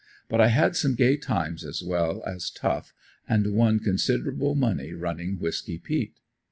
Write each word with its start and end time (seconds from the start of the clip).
But 0.29 0.41
I 0.41 0.47
had 0.47 0.75
some 0.75 0.95
gay 0.95 1.15
times 1.15 1.63
as 1.63 1.83
well 1.83 2.23
as 2.25 2.49
tough 2.49 2.91
and 3.29 3.53
won 3.53 3.77
considerable 3.79 4.55
money 4.55 4.93
running 4.93 5.37
Whisky 5.37 5.77
peat. 5.77 6.15